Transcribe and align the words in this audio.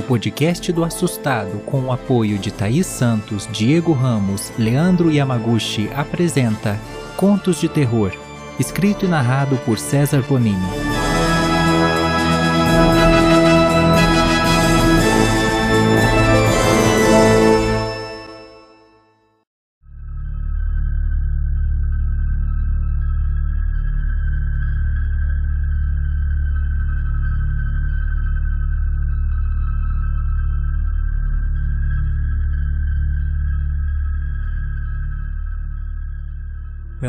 O 0.00 0.02
podcast 0.02 0.72
do 0.72 0.82
Assustado, 0.82 1.58
com 1.66 1.82
o 1.82 1.92
apoio 1.92 2.38
de 2.38 2.50
Thaís 2.50 2.86
Santos, 2.86 3.46
Diego 3.52 3.92
Ramos, 3.92 4.50
Leandro 4.58 5.12
Yamaguchi, 5.12 5.90
apresenta 5.94 6.80
Contos 7.18 7.60
de 7.60 7.68
Terror, 7.68 8.10
escrito 8.58 9.04
e 9.04 9.08
narrado 9.08 9.58
por 9.58 9.78
César 9.78 10.22
Bonini. 10.22 10.89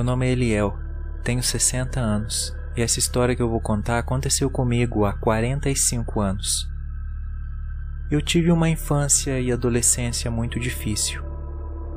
Meu 0.02 0.06
nome 0.08 0.26
é 0.26 0.32
Eliel, 0.32 0.80
tenho 1.24 1.44
60 1.44 2.00
anos 2.00 2.58
e 2.76 2.82
essa 2.82 2.98
história 2.98 3.36
que 3.36 3.42
eu 3.44 3.48
vou 3.48 3.62
contar 3.62 4.00
aconteceu 4.00 4.50
comigo 4.50 5.06
há 5.06 5.14
45 5.14 6.20
anos. 6.20 6.68
Eu 8.10 8.20
tive 8.20 8.52
uma 8.52 8.68
infância 8.68 9.40
e 9.40 9.52
adolescência 9.52 10.32
muito 10.32 10.60
difícil. 10.60 11.22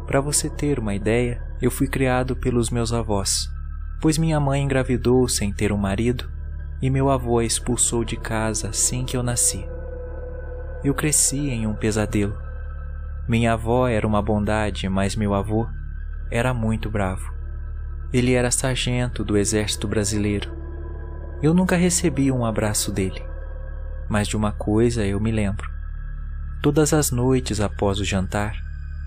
Para 0.06 0.20
você 0.20 0.50
ter 0.50 0.78
uma 0.78 0.94
ideia, 0.94 1.42
eu 1.62 1.70
fui 1.70 1.86
criado 1.86 2.36
pelos 2.36 2.68
meus 2.68 2.92
avós, 2.92 3.48
pois 4.02 4.18
minha 4.18 4.38
mãe 4.38 4.62
engravidou 4.62 5.26
sem 5.26 5.50
ter 5.50 5.72
um 5.72 5.78
marido 5.78 6.30
e 6.82 6.90
meu 6.90 7.08
avô 7.08 7.38
a 7.38 7.44
expulsou 7.44 8.04
de 8.04 8.18
casa 8.18 8.68
assim 8.68 9.06
que 9.06 9.16
eu 9.16 9.22
nasci. 9.22 9.66
Eu 10.84 10.92
cresci 10.92 11.48
em 11.48 11.66
um 11.66 11.72
pesadelo. 11.72 12.36
Minha 13.26 13.54
avó 13.54 13.88
era 13.88 14.06
uma 14.06 14.20
bondade, 14.20 14.90
mas 14.90 15.16
meu 15.16 15.32
avô 15.32 15.66
era 16.30 16.52
muito 16.52 16.90
bravo. 16.90 17.32
Ele 18.14 18.32
era 18.32 18.48
sargento 18.48 19.24
do 19.24 19.36
exército 19.36 19.88
brasileiro. 19.88 20.56
Eu 21.42 21.52
nunca 21.52 21.74
recebi 21.74 22.30
um 22.30 22.44
abraço 22.44 22.92
dele, 22.92 23.20
mas 24.08 24.28
de 24.28 24.36
uma 24.36 24.52
coisa 24.52 25.04
eu 25.04 25.18
me 25.18 25.32
lembro. 25.32 25.68
Todas 26.62 26.92
as 26.92 27.10
noites 27.10 27.60
após 27.60 27.98
o 27.98 28.04
jantar, 28.04 28.54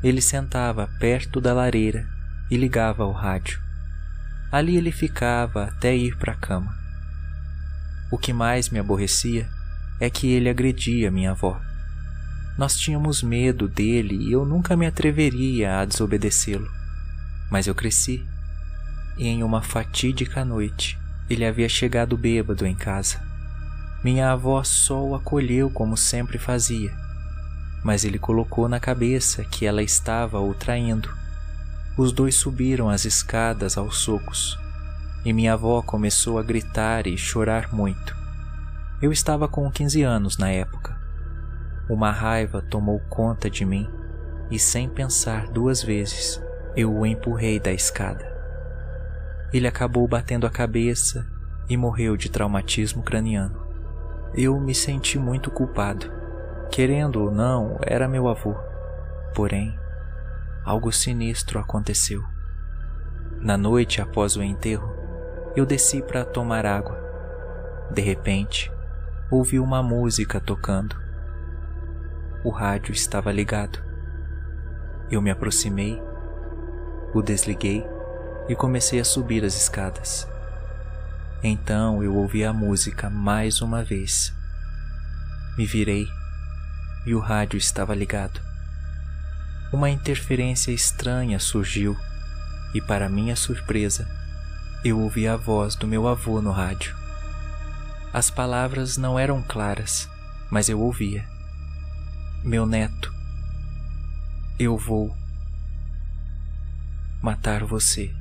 ele 0.04 0.22
sentava 0.22 0.90
perto 1.00 1.40
da 1.40 1.54
lareira 1.54 2.06
e 2.52 2.58
ligava 2.58 3.06
o 3.06 3.14
rádio. 3.14 3.62
Ali 4.52 4.76
ele 4.76 4.92
ficava 4.92 5.64
até 5.64 5.96
ir 5.96 6.18
para 6.18 6.34
a 6.34 6.38
cama. 6.38 6.76
O 8.12 8.18
que 8.18 8.34
mais 8.34 8.70
me 8.70 8.78
aborrecia 8.78 9.48
é 10.02 10.10
que 10.10 10.34
ele 10.34 10.50
agredia 10.50 11.10
minha 11.10 11.32
avó. 11.32 11.58
Nós 12.58 12.76
tínhamos 12.76 13.24
medo 13.24 13.70
dele 13.70 14.16
e 14.16 14.34
eu 14.34 14.44
nunca 14.44 14.76
me 14.76 14.86
atreveria 14.86 15.80
a 15.80 15.86
desobedecê-lo. 15.86 16.68
Mas 17.50 17.68
eu 17.68 17.74
cresci 17.74 18.28
e 19.18 19.28
em 19.28 19.44
uma 19.44 19.62
fatídica 19.62 20.46
noite 20.46 20.98
ele 21.30 21.44
havia 21.44 21.68
chegado 21.68 22.16
bêbado 22.16 22.66
em 22.66 22.76
casa. 22.76 23.20
Minha 24.04 24.32
avó 24.32 24.64
só 24.64 25.04
o 25.04 25.16
acolheu 25.16 25.70
como 25.70 25.98
sempre 25.98 26.38
fazia, 26.38 26.94
mas 27.84 28.06
ele 28.06 28.20
colocou 28.20 28.70
na 28.70 28.80
cabeça 28.80 29.44
que 29.44 29.66
ela 29.66 29.84
estava 29.84 30.40
o 30.40 30.54
traindo. 30.54 31.10
Os 31.98 32.12
dois 32.12 32.36
subiram 32.36 32.90
as 32.90 33.06
escadas 33.06 33.78
aos 33.78 33.98
socos 33.98 34.58
e 35.26 35.34
minha 35.34 35.54
avó 35.54 35.82
começou 35.82 36.38
a 36.38 36.44
gritar 36.44 37.08
e 37.08 37.18
chorar 37.18 37.74
muito. 37.74 38.16
Eu 39.02 39.12
estava 39.12 39.48
com 39.48 39.70
15 39.70 40.02
anos 40.04 40.38
na 40.38 40.50
época. 40.50 40.96
Uma 41.90 42.12
raiva 42.12 42.62
tomou 42.62 43.00
conta 43.10 43.50
de 43.50 43.66
mim 43.66 43.90
e, 44.50 44.58
sem 44.58 44.88
pensar 44.88 45.48
duas 45.48 45.84
vezes, 45.84 46.42
eu 46.76 46.94
o 46.94 47.06
empurrei 47.06 47.60
da 47.60 47.72
escada 47.72 48.37
ele 49.54 49.68
acabou 49.68 50.08
batendo 50.08 50.46
a 50.46 50.50
cabeça 50.50 51.26
e 51.70 51.78
morreu 51.78 52.18
de 52.18 52.30
traumatismo 52.30 53.02
craniano. 53.02 53.66
Eu 54.34 54.60
me 54.60 54.76
senti 54.76 55.18
muito 55.18 55.50
culpado. 55.50 56.12
Querendo 56.70 57.24
ou 57.24 57.32
não, 57.32 57.78
era 57.82 58.08
meu 58.08 58.28
avô. 58.28 58.56
Porém, 59.34 59.78
algo 60.66 60.92
sinistro 60.92 61.60
aconteceu. 61.60 62.22
Na 63.40 63.58
noite 63.58 64.02
após 64.02 64.36
o 64.36 64.44
enterro, 64.44 64.94
eu 65.56 65.66
desci 65.66 66.02
para 66.02 66.26
tomar 66.26 66.66
água. 66.66 66.98
De 67.92 68.02
repente, 68.02 68.72
ouvi 69.32 69.60
uma 69.60 69.82
música 69.82 70.42
tocando. 70.42 70.96
O 72.44 72.50
rádio 72.50 72.92
estava 72.92 73.32
ligado. 73.32 73.80
Eu 75.10 75.22
me 75.22 75.32
aproximei, 75.32 76.02
o 77.14 77.22
desliguei 77.22 77.88
e 78.50 78.56
comecei 78.56 79.00
a 79.00 79.06
subir 79.06 79.44
as 79.44 79.56
escadas. 79.56 80.28
Então 81.44 82.04
eu 82.04 82.16
ouvi 82.16 82.44
a 82.44 82.52
música 82.52 83.10
mais 83.10 83.62
uma 83.62 83.84
vez. 83.84 84.34
Me 85.58 85.66
virei 85.66 86.08
e 87.06 87.14
o 87.14 87.20
rádio 87.20 87.58
estava 87.58 87.94
ligado. 87.94 88.42
Uma 89.72 89.90
interferência 89.90 90.72
estranha 90.72 91.40
surgiu 91.40 91.98
e, 92.74 92.82
para 92.82 93.10
minha 93.10 93.36
surpresa, 93.36 94.08
eu 94.84 95.00
ouvi 95.00 95.28
a 95.28 95.36
voz 95.36 95.76
do 95.76 95.88
meu 95.88 96.08
avô 96.08 96.42
no 96.42 96.52
rádio. 96.52 96.96
As 98.14 98.30
palavras 98.30 98.98
não 98.98 99.20
eram 99.20 99.44
claras, 99.44 100.10
mas 100.50 100.70
eu 100.70 100.80
ouvia. 100.80 101.26
Meu 102.44 102.66
neto, 102.66 103.14
eu 104.58 104.78
vou 104.78 105.16
matar 107.22 107.64
você. 107.64 108.14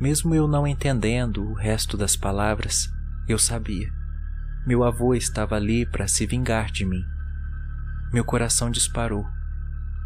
Mesmo 0.00 0.34
eu 0.34 0.48
não 0.48 0.66
entendendo 0.66 1.48
o 1.48 1.54
resto 1.54 1.96
das 1.96 2.16
palavras, 2.16 2.92
eu 3.28 3.38
sabia. 3.38 3.88
Meu 4.66 4.82
avô 4.82 5.14
estava 5.14 5.54
ali 5.54 5.86
para 5.86 6.08
se 6.08 6.26
vingar 6.26 6.70
de 6.70 6.84
mim. 6.84 7.04
Meu 8.12 8.24
coração 8.24 8.70
disparou. 8.70 9.26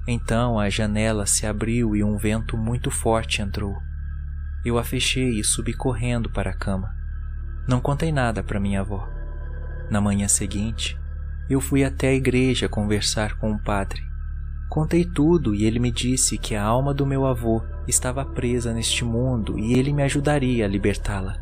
Então 0.07 0.59
a 0.59 0.69
janela 0.69 1.27
se 1.27 1.47
abriu 1.47 1.97
e 1.97 2.05
um 2.05 2.17
vento 2.17 2.57
muito 2.57 2.91
forte 2.91 3.41
entrou. 3.41 3.77
Eu 4.65 4.79
a 4.79 4.85
fechei 4.85 5.39
e 5.39 5.45
subi 5.45 5.73
correndo 5.73 6.29
para 6.29 6.51
a 6.51 6.57
cama. 6.57 6.95
Não 7.67 7.81
contei 7.81 8.13
nada 8.13 8.43
para 8.43 8.61
minha 8.61 8.81
avó. 8.81 9.09
Na 9.91 10.01
manhã 10.01 10.29
seguinte, 10.29 10.99
eu 11.49 11.61
fui 11.61 11.83
até 11.83 12.09
a 12.09 12.15
igreja 12.15 12.69
conversar 12.69 13.39
com 13.39 13.53
o 13.53 13.59
padre. 13.59 14.03
Contei 14.69 15.05
tudo 15.05 15.55
e 15.55 15.65
ele 15.65 15.79
me 15.79 15.91
disse 15.91 16.37
que 16.37 16.55
a 16.55 16.63
alma 16.63 16.93
do 16.93 17.07
meu 17.07 17.25
avô 17.25 17.63
estava 17.89 18.25
presa 18.25 18.73
neste 18.73 19.05
mundo 19.05 19.59
e 19.59 19.73
ele 19.73 19.93
me 19.93 20.03
ajudaria 20.03 20.65
a 20.65 20.69
libertá-la. 20.69 21.37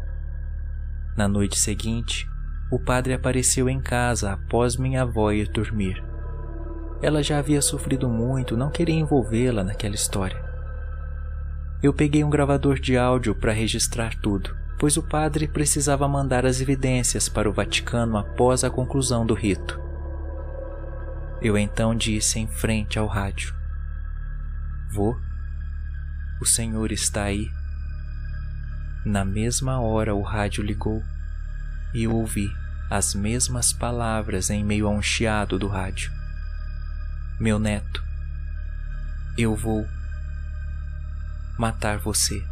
Na 1.17 1.27
noite 1.27 1.59
seguinte, 1.59 2.27
o 2.71 2.79
padre 2.79 3.13
apareceu 3.13 3.69
em 3.69 3.81
casa 3.81 4.33
após 4.33 4.77
minha 4.77 5.03
avó 5.03 5.33
ir 5.33 5.49
dormir. 5.49 6.03
Ela 7.03 7.23
já 7.23 7.39
havia 7.39 7.61
sofrido 7.61 8.09
muito, 8.09 8.57
não 8.57 8.71
queria 8.71 8.95
envolvê-la 8.95 9.63
naquela 9.63 9.95
história. 9.95 10.45
Eu 11.83 11.93
peguei 11.93 12.25
um 12.25 12.31
gravador 12.31 12.79
de 12.79 12.97
áudio 12.97 13.35
para 13.35 13.53
registrar 13.53 14.15
tudo, 14.21 14.57
pois 14.79 14.97
o 14.97 15.03
padre 15.03 15.47
precisava 15.47 16.09
mandar 16.09 16.47
as 16.47 16.61
evidências 16.61 17.29
para 17.29 17.49
o 17.49 17.53
Vaticano 17.53 18.17
após 18.17 18.65
a 18.65 18.71
conclusão 18.71 19.27
do 19.27 19.35
rito. 19.35 19.81
Eu 21.41 21.57
então 21.57 21.95
disse 21.95 22.39
em 22.39 22.47
frente 22.47 22.99
ao 22.99 23.07
rádio: 23.07 23.55
Vou 24.93 25.17
o 26.41 26.45
Senhor 26.45 26.93
está 26.93 27.25
aí. 27.25 27.51
Na 29.05 29.25
mesma 29.25 29.81
hora 29.81 30.15
o 30.15 30.23
rádio 30.23 30.63
ligou 30.63 31.03
e 31.95 32.07
ouvi 32.07 32.53
as 32.91 33.15
mesmas 33.15 33.73
palavras 33.73 34.51
em 34.51 34.65
meio 34.65 34.87
a 34.87 34.91
um 34.91 35.01
chiado 35.01 35.59
do 35.59 35.67
rádio. 35.67 36.13
Meu 37.41 37.59
neto, 37.59 38.05
eu 39.37 39.55
vou 39.55 39.87
matar 41.59 41.99
você. 41.99 42.45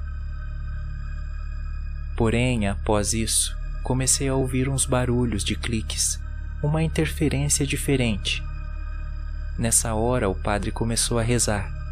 Porém, 2.17 2.69
após 2.69 3.13
isso, 3.13 3.57
comecei 3.83 4.29
a 4.29 4.35
ouvir 4.35 4.69
uns 4.69 4.87
barulhos 4.87 5.45
de 5.45 5.57
cliques, 5.57 6.21
uma 6.63 6.83
interferência 6.83 7.67
diferente. 7.67 8.43
Nessa 9.59 9.95
hora, 9.95 10.29
o 10.29 10.35
padre 10.35 10.71
começou 10.71 11.19
a 11.19 11.23
rezar 11.23 11.84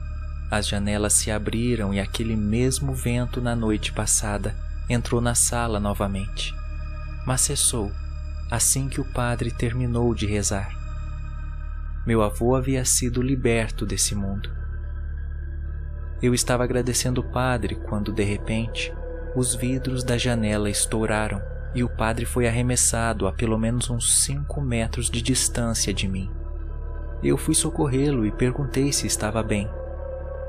as 0.52 0.68
janelas 0.68 1.14
se 1.14 1.30
abriram 1.30 1.94
e 1.94 1.98
aquele 1.98 2.36
mesmo 2.36 2.92
vento 2.92 3.40
na 3.40 3.56
noite 3.56 3.90
passada 3.90 4.54
entrou 4.86 5.18
na 5.18 5.34
sala 5.34 5.80
novamente. 5.80 6.54
Mas 7.26 7.40
cessou 7.40 7.90
assim 8.50 8.86
que 8.86 9.00
o 9.00 9.04
padre 9.14 9.50
terminou 9.50 10.14
de 10.14 10.26
rezar. 10.26 10.68
Meu 12.06 12.20
avô 12.20 12.54
havia 12.54 12.84
sido 12.84 13.22
liberto 13.22 13.86
desse 13.86 14.14
mundo. 14.14 14.54
Eu 16.20 16.34
estava 16.34 16.64
agradecendo 16.64 17.22
o 17.22 17.32
padre 17.32 17.74
quando, 17.74 18.12
de 18.12 18.22
repente, 18.22 18.92
os 19.34 19.54
vidros 19.54 20.04
da 20.04 20.18
janela 20.18 20.68
estouraram 20.68 21.40
e 21.74 21.82
o 21.82 21.88
padre 21.88 22.26
foi 22.26 22.46
arremessado 22.46 23.26
a 23.26 23.32
pelo 23.32 23.58
menos 23.58 23.88
uns 23.88 24.22
cinco 24.22 24.60
metros 24.60 25.08
de 25.08 25.22
distância 25.22 25.94
de 25.94 26.06
mim. 26.06 26.30
Eu 27.22 27.38
fui 27.38 27.54
socorrê-lo 27.54 28.26
e 28.26 28.30
perguntei 28.30 28.92
se 28.92 29.06
estava 29.06 29.42
bem. 29.42 29.66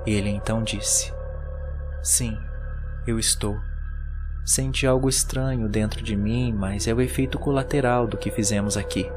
Ele 0.06 0.30
então 0.30 0.64
disse: 0.64 1.14
Sim, 2.02 2.38
eu 3.08 3.20
estou. 3.20 3.60
Senti 4.46 4.86
algo 4.86 5.08
estranho 5.08 5.70
dentro 5.70 6.04
de 6.04 6.16
mim, 6.16 6.52
mas 6.52 6.88
é 6.88 6.94
o 6.94 7.00
efeito 7.00 7.40
colateral 7.40 8.06
do 8.06 8.18
que 8.18 8.30
fizemos 8.30 8.76
aqui. 8.76 9.10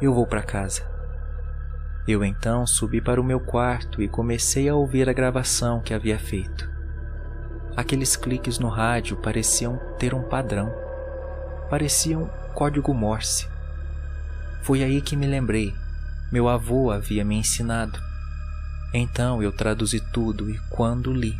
Eu 0.00 0.14
vou 0.14 0.26
para 0.26 0.42
casa. 0.42 0.82
Eu 2.06 2.24
então 2.24 2.66
subi 2.66 3.00
para 3.00 3.20
o 3.20 3.24
meu 3.24 3.40
quarto 3.40 4.00
e 4.00 4.08
comecei 4.08 4.68
a 4.68 4.74
ouvir 4.74 5.08
a 5.08 5.12
gravação 5.12 5.80
que 5.80 5.92
havia 5.92 6.18
feito. 6.18 6.70
Aqueles 7.76 8.16
cliques 8.16 8.58
no 8.58 8.68
rádio 8.68 9.16
pareciam 9.16 9.78
ter 9.98 10.14
um 10.14 10.22
padrão. 10.22 10.72
Pareciam 11.68 12.30
código 12.54 12.94
Morse. 12.94 13.48
Foi 14.62 14.82
aí 14.82 15.02
que 15.02 15.16
me 15.16 15.26
lembrei 15.26 15.74
meu 16.30 16.46
avô 16.46 16.90
havia 16.90 17.24
me 17.24 17.36
ensinado. 17.36 18.07
Então 18.92 19.42
eu 19.42 19.52
traduzi 19.52 20.00
tudo 20.00 20.48
e, 20.48 20.58
quando 20.70 21.12
li, 21.12 21.38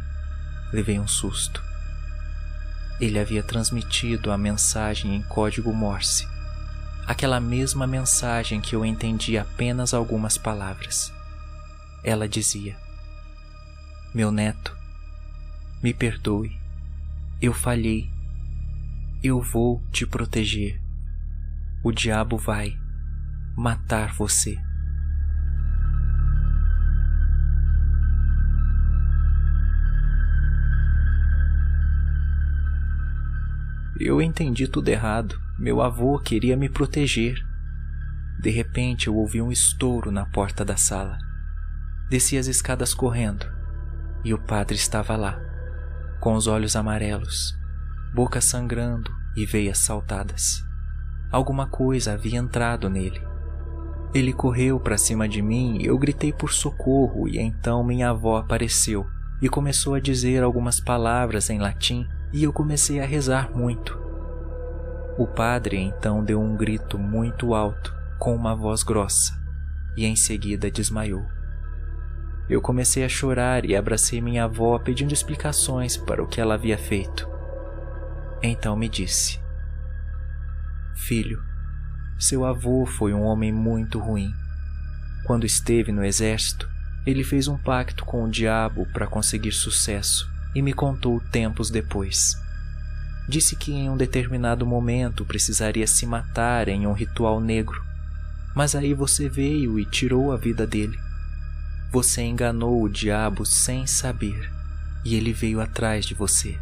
levei 0.73 0.99
um 0.99 1.09
susto. 1.09 1.62
Ele 3.00 3.19
havia 3.19 3.43
transmitido 3.43 4.31
a 4.31 4.37
mensagem 4.37 5.15
em 5.15 5.23
código 5.23 5.73
Morse, 5.73 6.27
aquela 7.06 7.41
mesma 7.41 7.87
mensagem 7.87 8.61
que 8.61 8.75
eu 8.75 8.85
entendi 8.85 9.39
apenas 9.39 9.95
algumas 9.95 10.37
palavras. 10.37 11.12
Ela 12.05 12.29
dizia: 12.29 12.77
Meu 14.12 14.31
neto, 14.31 14.77
me 15.83 15.95
perdoe, 15.95 16.55
eu 17.41 17.55
falhei, 17.55 18.11
eu 19.23 19.41
vou 19.41 19.83
te 19.91 20.05
proteger. 20.05 20.81
O 21.83 21.93
diabo 21.93 22.37
vai 22.37 22.77
matar 23.56 24.12
você. 24.12 24.68
Eu 34.00 34.23
entendi 34.23 34.69
tudo 34.69 34.89
errado. 34.91 35.37
Meu 35.59 35.83
avô 35.83 36.21
queria 36.21 36.56
me 36.56 36.69
proteger. 36.69 37.35
De 38.41 38.49
repente 38.49 39.09
eu 39.09 39.17
ouvi 39.17 39.43
um 39.43 39.50
estouro 39.50 40.12
na 40.12 40.25
porta 40.25 40.65
da 40.65 40.77
sala. 40.77 41.19
Desci 42.09 42.39
as 42.39 42.47
escadas 42.47 42.95
correndo 42.95 43.45
e 44.25 44.33
o 44.33 44.39
padre 44.39 44.77
estava 44.77 45.17
lá, 45.17 45.41
com 46.21 46.35
os 46.35 46.47
olhos 46.47 46.77
amarelos, 46.77 47.56
boca 48.15 48.41
sangrando 48.41 49.11
e 49.37 49.45
veias 49.45 49.79
saltadas. 49.79 50.62
Alguma 51.31 51.67
coisa 51.67 52.12
havia 52.12 52.39
entrado 52.39 52.89
nele. 52.89 53.21
Ele 54.15 54.33
correu 54.33 54.79
para 54.79 54.97
cima 54.97 55.29
de 55.29 55.43
mim, 55.43 55.83
eu 55.83 55.99
gritei 55.99 56.33
por 56.33 56.53
socorro 56.53 57.29
e 57.29 57.39
então 57.39 57.85
minha 57.85 58.11
avó 58.11 58.39
apareceu 58.39 59.06
e 59.43 59.49
começou 59.49 59.95
a 59.95 60.00
dizer 60.00 60.43
algumas 60.43 60.81
palavras 60.81 61.50
em 61.50 61.59
latim 61.59 62.06
e 62.32 62.42
eu 62.42 62.52
comecei 62.52 63.00
a 63.00 63.06
rezar 63.06 63.50
muito. 63.54 63.98
O 65.16 65.26
padre 65.26 65.78
então 65.78 66.22
deu 66.22 66.40
um 66.40 66.56
grito 66.56 66.98
muito 66.98 67.54
alto, 67.54 67.94
com 68.19 68.34
uma 68.34 68.54
voz 68.54 68.82
grossa, 68.82 69.38
e 69.96 70.04
em 70.04 70.14
seguida 70.14 70.70
desmaiou. 70.70 71.26
Eu 72.48 72.62
comecei 72.62 73.04
a 73.04 73.08
chorar 73.08 73.64
e 73.64 73.76
abracei 73.76 74.20
minha 74.20 74.44
avó 74.44 74.78
pedindo 74.78 75.12
explicações 75.12 75.96
para 75.96 76.22
o 76.22 76.26
que 76.26 76.40
ela 76.40 76.54
havia 76.54 76.78
feito. 76.78 77.28
Então 78.42 78.76
me 78.76 78.88
disse: 78.88 79.40
Filho, 80.94 81.42
seu 82.19 82.44
avô 82.44 82.86
foi 82.86 83.12
um 83.12 83.22
homem 83.22 83.52
muito 83.52 83.98
ruim. 83.98 84.32
Quando 85.25 85.44
esteve 85.44 85.92
no 85.92 86.04
exército, 86.04 86.69
ele 87.04 87.25
fez 87.25 87.48
um 87.48 87.58
pacto 87.58 88.04
com 88.04 88.25
o 88.25 88.30
diabo 88.30 88.86
para 88.92 89.06
conseguir 89.06 89.52
sucesso 89.52 90.38
e 90.55 90.62
me 90.62 90.73
contou 90.73 91.21
tempos 91.33 91.71
depois. 91.71 92.37
Disse 93.29 93.55
que 93.55 93.73
em 93.73 93.91
um 93.91 93.97
determinado 93.97 94.65
momento 94.65 95.25
precisaria 95.25 95.87
se 95.87 96.06
matar 96.06 96.69
em 96.69 96.87
um 96.87 96.93
ritual 96.93 97.41
negro, 97.41 97.83
mas 98.55 98.75
aí 98.75 98.95
você 98.95 99.29
veio 99.29 99.79
e 99.79 99.85
tirou 99.85 100.33
a 100.33 100.37
vida 100.37 100.67
dele. 100.67 100.99
Você 101.93 102.23
enganou 102.23 102.83
o 102.83 102.89
diabo 102.89 103.45
sem 103.45 103.87
saber 103.87 104.50
e 105.05 105.15
ele 105.15 105.33
veio 105.33 105.61
atrás 105.61 106.05
de 106.05 106.15
você. 106.15 106.59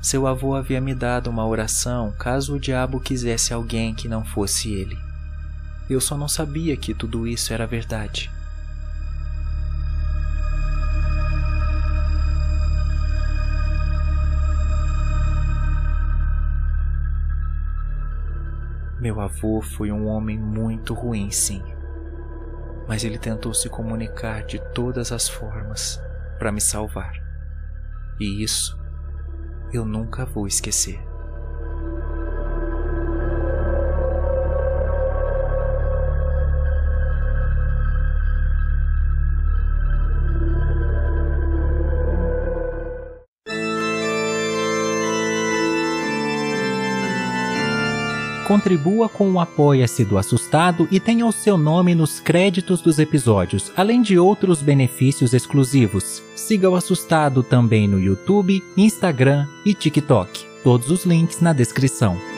Seu 0.00 0.26
avô 0.26 0.54
havia 0.54 0.80
me 0.80 0.94
dado 0.94 1.30
uma 1.30 1.46
oração 1.46 2.12
caso 2.18 2.56
o 2.56 2.60
diabo 2.60 3.00
quisesse 3.00 3.54
alguém 3.54 3.94
que 3.94 4.08
não 4.08 4.24
fosse 4.24 4.72
ele. 4.72 4.98
Eu 5.88 6.00
só 6.00 6.16
não 6.16 6.28
sabia 6.28 6.76
que 6.76 6.94
tudo 6.94 7.26
isso 7.26 7.52
era 7.52 7.66
verdade. 7.66 8.30
Meu 19.14 19.22
avô 19.22 19.62
foi 19.62 19.92
um 19.92 20.08
homem 20.08 20.36
muito 20.36 20.92
ruim, 20.92 21.30
sim. 21.30 21.62
Mas 22.88 23.04
ele 23.04 23.16
tentou 23.16 23.54
se 23.54 23.68
comunicar 23.68 24.42
de 24.42 24.58
todas 24.72 25.12
as 25.12 25.28
formas 25.28 26.02
para 26.36 26.50
me 26.50 26.60
salvar. 26.60 27.12
E 28.18 28.42
isso 28.42 28.76
eu 29.72 29.84
nunca 29.84 30.26
vou 30.26 30.48
esquecer. 30.48 31.00
Contribua 48.46 49.08
com 49.08 49.32
o 49.32 49.40
Apoia-se 49.40 50.04
do 50.04 50.18
Assustado 50.18 50.86
e 50.90 51.00
tenha 51.00 51.24
o 51.24 51.32
seu 51.32 51.56
nome 51.56 51.94
nos 51.94 52.20
créditos 52.20 52.82
dos 52.82 52.98
episódios, 52.98 53.72
além 53.74 54.02
de 54.02 54.18
outros 54.18 54.60
benefícios 54.60 55.32
exclusivos. 55.32 56.22
Siga 56.36 56.68
o 56.68 56.76
Assustado 56.76 57.42
também 57.42 57.88
no 57.88 57.98
YouTube, 57.98 58.62
Instagram 58.76 59.46
e 59.64 59.72
TikTok. 59.72 60.44
Todos 60.62 60.90
os 60.90 61.06
links 61.06 61.40
na 61.40 61.54
descrição. 61.54 62.33